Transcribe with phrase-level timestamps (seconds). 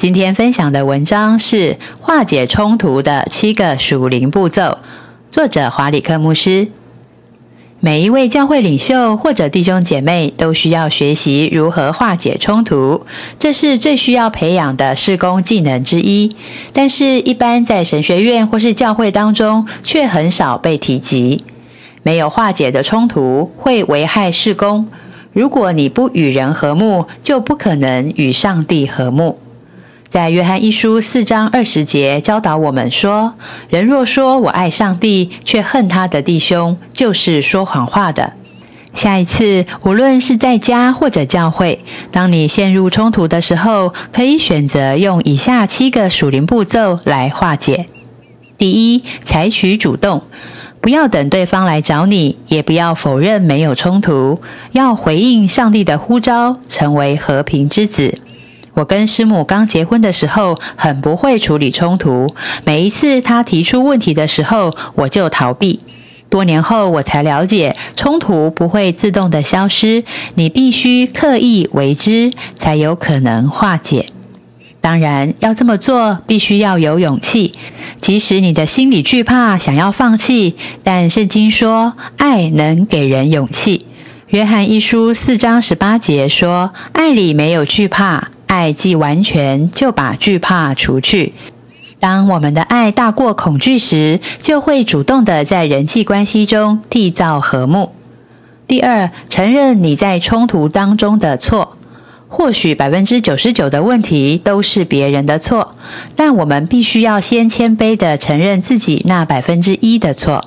[0.00, 4.78] 今天分享的文章是化解冲突的七个属灵步骤，
[5.30, 6.68] 作者华里克牧师。
[7.80, 13.04] 每一位教会领袖或者弟兄姐妹都需要学习如何化解冲突，
[13.38, 16.34] 这是最需要培养的事工技能之一。
[16.72, 21.44] 但是，一般在神学院或是教会当中却很少被提及。
[22.02, 24.88] 没有化解的冲突会危害事工。
[25.34, 29.38] 如果你不与人和睦，就不可能与上帝和睦。
[30.10, 33.34] 在约翰一书四章二十节教导我们说
[33.70, 38.32] ：“人若说我爱上帝，却恨他的弟兄，就是说谎话的。”
[38.92, 47.86] 下一次，无论是在家或者教会，当你陷入冲突的时候，可以选择用以下七个属灵步骤来化解。
[48.58, 50.24] 第一，采取主动，
[50.80, 54.40] 不要等对方来找你，也不要否认没有冲突，
[54.72, 58.18] 要回应上帝的呼召，成为和平之子。
[58.80, 62.34] 我跟师母刚结婚的时候，很不会处理冲突。
[62.64, 65.80] 每一次他提出问题的时候，我就逃避。
[66.30, 70.02] 多年后，我才了解，冲突不会自动的消失，
[70.36, 74.06] 你必须刻意为之，才有可能化解。
[74.80, 77.52] 当然，要这么做，必须要有勇气。
[77.98, 83.84] 即使你的心里惧怕，想要放弃，但圣经说，爱能给人勇气。
[84.28, 88.30] 约翰一书四章十八节说，爱里没有惧怕。
[88.50, 91.34] 爱既完全，就把惧怕除去。
[92.00, 97.92] 当我们的爱大过恐惧时，就会主动的在人际关系中缔造和睦。
[98.66, 101.76] 第二，承认你在冲突当中的错。
[102.26, 105.76] 或许百分之九十九的问题都是别人的错，
[106.16, 110.46] 但我们必须要先谦卑的承认自己那百分之一的错。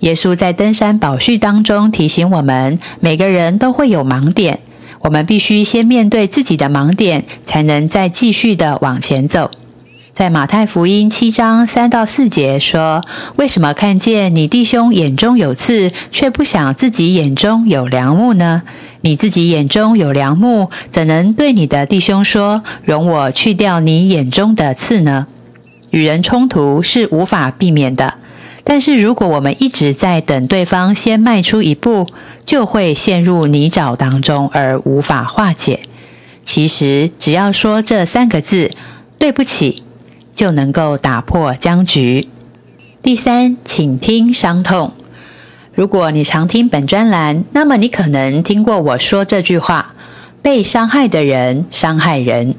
[0.00, 4.60] 耶稣在登山宝训当中提醒我们，每个人都会有盲点。
[5.04, 9.50] 我们必须先面对自己的盲点，才能再继续的往前走。
[10.14, 13.04] 在马太福音七章三到四节说
[13.36, 18.62] ：“为什么看见你弟兄眼中有刺，却不想自己眼中有梁木呢？
[19.02, 25.26] 你自己眼中有梁木，怎能对你的弟兄说：容我去掉你眼中的刺呢？”
[25.92, 28.14] 与人冲突是无法避免的。
[28.66, 32.08] 但是，如果我们一直在等对方先迈出一步，
[32.46, 35.80] 就会陷入泥沼当中而无法化解。
[36.44, 38.70] 其实，只要说这三个字
[39.18, 39.82] “对不起”，
[40.34, 42.28] 就能够打破僵局。
[43.02, 44.94] 第三，请听伤痛。
[45.74, 49.94] 如果你常听本专栏，那么你可能听过我说这句话
[50.40, 52.54] ：“被伤害的人伤害人。”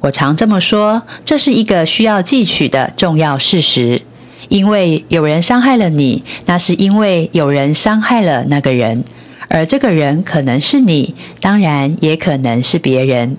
[0.00, 4.02] 我常这么说，这是一个需要记取的重要事实。
[4.50, 9.04] 因为有人伤害了你，那是因为有人伤害了那个人，
[9.48, 13.38] 而这个人可能是你，当然也可能是别人。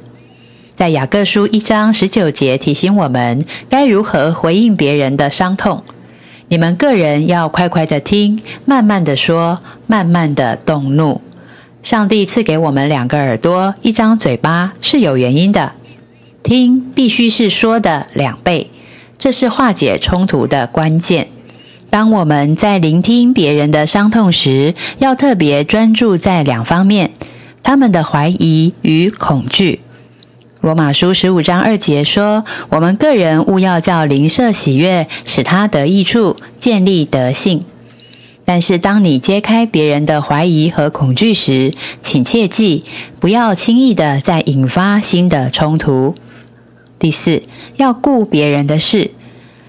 [0.73, 5.83] 在雅各书一章十九节提醒我们该如何回应别人的伤痛。
[6.47, 11.21] 你们个人要快快的听，慢慢的说，慢慢的动怒。
[11.83, 15.73] 上帝赐给我们两个耳朵，一张嘴巴是有原因的，
[16.41, 18.70] 听必须是说的两倍。
[19.21, 21.27] 这是化解冲突的关键。
[21.91, 27.11] 当我们在聆听别人的伤痛时，要特别专注在两方面：
[27.61, 29.81] 他们的怀疑与恐惧。
[30.59, 37.63] 罗马书十五章二节说：“我们个人务要叫灵舍喜悦，使他得益处，建立德性。”
[38.43, 42.83] 但是，当你揭开别人的怀疑和恐惧时，请切记，
[43.19, 46.15] 不要轻易的再引发新的冲突。
[46.97, 47.43] 第四，
[47.77, 49.10] 要顾别人的事，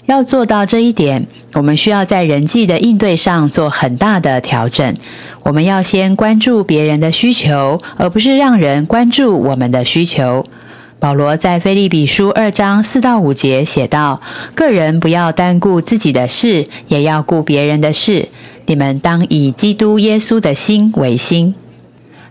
[0.07, 4.97] 要做到这一点，我们需要在人际的应对上做很大的调整。
[5.43, 10.45] 我们要先关注别人的需求，而不是让人关注我们的需求。
[10.99, 14.21] 保罗在菲利比书二章四到五节写道
[14.55, 18.29] ：“个人不要单顾自己的事，也要顾别人的事。
[18.67, 21.55] 你们当以基督耶稣的心为心。”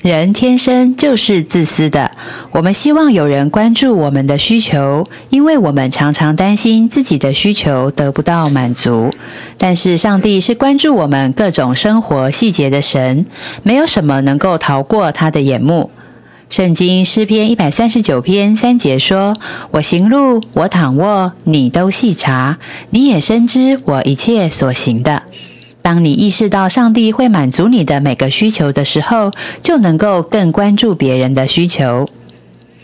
[0.01, 2.09] 人天生就是自私的。
[2.51, 9.13] 我们希望有人关注我们的需求，因为我们常常担心自己的需求得不到满足。
[9.59, 13.27] 但是上帝是关注我们各种生活细节的神，
[13.62, 15.92] 没有什么能够逃过他的眼目。
[16.50, 19.38] 圣经诗篇一百三十九篇三节说
[19.69, 22.57] ：“我行路，我躺卧，你都细察，
[22.89, 25.21] 你也深知我一切所行的。”
[25.92, 32.08] 当你意识到上帝会满足你的每个需求的时候，就能够更关注别人的需求。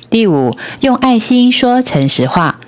[0.09, 2.59] 第五，用爱心说诚实话。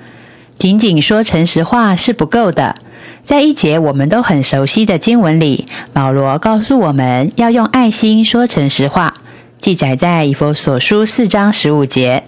[0.57, 2.77] 仅仅说诚实话是不够的。
[3.25, 9.15] 在一节我们都很熟悉的经文里，保罗告诉我们要用爱心说诚实话。
[9.57, 12.23] 记载在以弗所书四章十五节。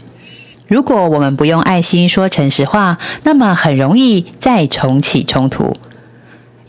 [0.68, 5.78] 如果我们不用爱心说诚实话，那么很容易再重启冲突。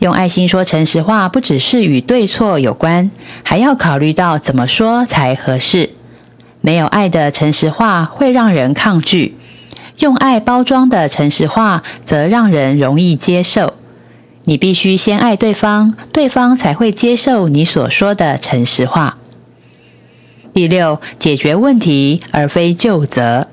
[0.02, 3.12] 用爱心说诚实话，不只是与对错有关，
[3.44, 5.90] 还要考虑到怎么说才合适。
[6.60, 9.37] 没有爱的诚实话会让人抗拒，
[10.00, 13.75] 用爱包装的诚实话则让人容易接受。
[14.43, 19.19] 你必须先爱对方，对方才会接受你所说的诚实话。
[20.52, 23.46] 第六，解决问题而非就责。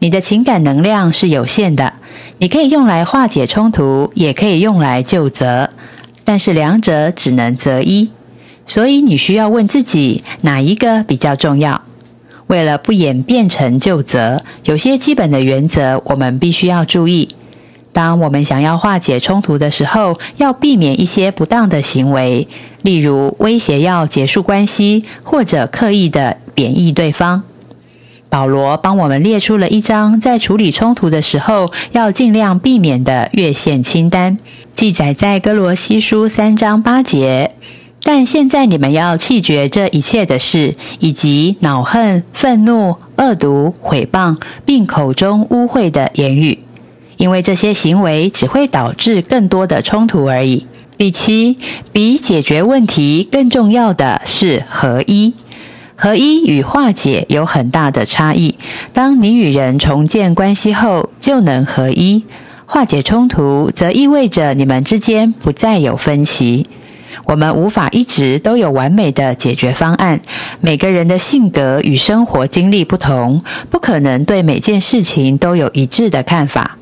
[0.00, 1.94] 你的情感能量是有限的，
[2.38, 5.70] 你可以用来化解冲突，也可以用来就责，
[6.24, 8.10] 但是两者只能择一。
[8.66, 11.82] 所以你需要问自己，哪一个比较重要？
[12.46, 17.34] 为了不演变成就责，有些基本的原则我们必须要注意。
[17.92, 22.48] 当我们想要化解冲突的时候，要避免一些不当的行为，
[22.82, 27.42] 例如威胁要结束关系，或者刻意的贬义对方。
[28.34, 34.38] 保罗帮我们列出了一张在处理冲突的时候要尽量避免的越线清单，
[34.74, 37.52] 记载在哥罗西书三章八节。
[38.02, 44.36] 但现在你们要弃绝这一切的事，以及恼恨、愤怒、恶毒、毁谤，
[44.66, 46.58] 并口中污秽的言语。
[47.16, 50.66] 因为这些行为只会导致更多的冲突而已。
[50.98, 51.56] 第七，
[51.92, 55.34] 比解决问题更重要的是合一。
[56.04, 58.56] 合一与化解有很大的差异。
[58.92, 62.22] 当你与人重建关系后，就能合一。
[62.66, 66.66] 化解冲突，则意味着你们之间不再有分歧。
[67.24, 70.20] 我们无法一直都有完美的解决方案。
[70.60, 76.76] 每个人的性格与生活经历不同，不可能对每件事情都有一致的看法。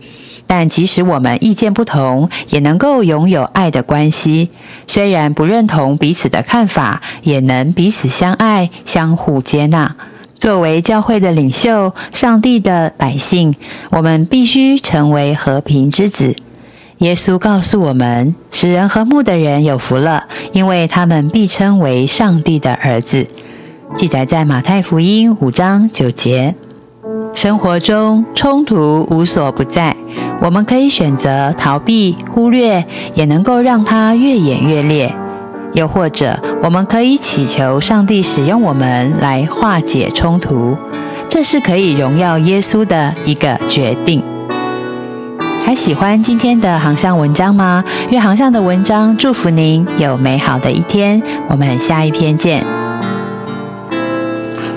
[0.55, 4.51] 但即使我们意见不同，也能够拥有爱的关系。
[4.87, 9.97] 虽然不认同彼此的看法，也能彼此相爱、相互接纳。
[10.39, 13.55] 作为教会的领袖、上帝的百姓，
[13.89, 16.37] 我们必须成为和平之子。
[16.99, 23.27] 耶稣告诉我们：“使人和睦的人有福了，因为他们必称为上帝的儿子。”
[23.97, 26.55] 记载在马太福音五章九节。
[27.35, 29.97] 生活中冲突无所不在，
[30.41, 32.85] 我们可以选择逃避、忽略，
[33.15, 35.13] 也能够让它越演越烈。
[35.73, 40.77] 又或者，我们可以祈求上帝使用我们来化解冲突，
[41.29, 44.23] 这是可以荣耀耶稣的一个决定。
[45.65, 47.83] 还喜欢今天的航向文章吗？
[48.11, 51.23] 愿航向的文章祝福您有美好的一天。
[51.49, 52.65] 我们下一篇见。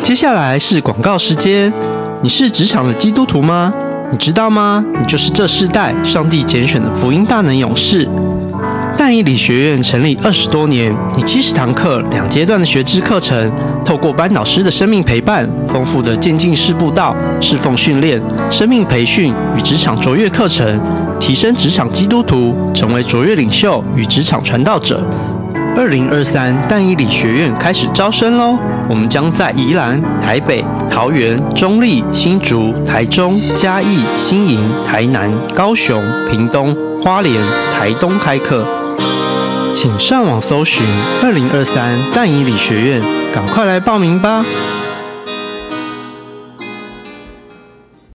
[0.02, 1.74] 接下来是广告时间。
[2.22, 3.74] 你是职场的基督徒吗？
[4.12, 4.84] 你知道吗？
[5.00, 8.08] 你就是这世代上帝拣选的福音大能勇士。
[8.98, 13.52] 但以理学院成立二十多年，以七十堂课、两阶段的学知课程，
[13.84, 20.80] 透过班导师的生命陪伴、丰富的渐进式步道、侍奉训练、生命培训与职场卓越课程，
[21.20, 25.06] 提升职场基督徒，成为卓越领袖与职场传道者。
[25.78, 28.58] 二零二三淡以理学院开始招生喽！
[28.88, 37.34] 我们将在宜兰、台北、桃园、中立、新竹、台中、嘉义、新营、台南、高雄、屏东、花莲、
[37.72, 38.66] 台东开课，
[39.74, 40.84] 请上网搜寻
[41.22, 43.02] 二零二三淡宜理学院，
[43.34, 44.46] 赶快来报名吧！